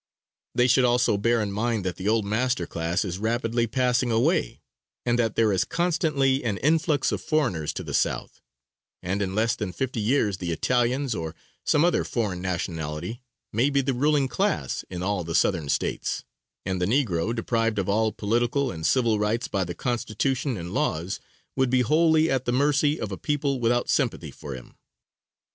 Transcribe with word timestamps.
They 0.55 0.65
should 0.65 0.83
also 0.83 1.15
bear 1.15 1.43
in 1.43 1.51
mind 1.51 1.85
that 1.85 1.97
the 1.97 2.07
old 2.07 2.25
master 2.25 2.65
class 2.65 3.05
is 3.05 3.19
rapidly 3.19 3.67
passing 3.67 4.09
way, 4.23 4.59
and 5.05 5.19
that 5.19 5.35
there 5.35 5.53
is 5.53 5.63
constantly 5.63 6.43
an 6.43 6.57
influx 6.57 7.11
of 7.11 7.21
foreigners 7.21 7.71
to 7.73 7.83
the 7.83 7.93
South, 7.93 8.41
and 9.03 9.21
in 9.21 9.35
less 9.35 9.55
than 9.55 9.71
fifty 9.71 9.99
years 9.99 10.37
the 10.39 10.51
Italians, 10.51 11.13
or 11.13 11.35
some 11.63 11.85
other 11.85 12.03
foreign 12.03 12.41
nationality, 12.41 13.21
may 13.53 13.69
be 13.69 13.81
the 13.81 13.93
ruling 13.93 14.27
class 14.27 14.83
in 14.89 15.03
all 15.03 15.23
the 15.23 15.35
Southern 15.35 15.69
States; 15.69 16.23
and 16.65 16.81
the 16.81 16.87
negro, 16.87 17.35
deprived 17.35 17.77
of 17.77 17.87
all 17.87 18.11
political 18.11 18.71
and 18.71 18.87
civil 18.87 19.19
rights 19.19 19.47
by 19.47 19.63
the 19.63 19.75
Constitution 19.75 20.57
and 20.57 20.73
laws, 20.73 21.19
would 21.55 21.69
be 21.69 21.81
wholly 21.81 22.27
at 22.27 22.45
the 22.45 22.51
mercy 22.51 22.99
of 22.99 23.11
a 23.11 23.17
people 23.17 23.59
without 23.59 23.87
sympathy 23.87 24.31
for 24.31 24.55
him. 24.55 24.77